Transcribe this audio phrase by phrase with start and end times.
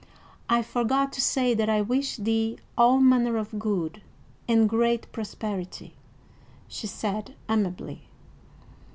[0.49, 4.01] "I forgot to say that I wish thee all manner of good,
[4.47, 5.93] and great prosperity,"
[6.67, 8.01] she said amiably.